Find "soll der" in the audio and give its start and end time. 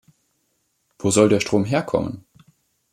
1.11-1.41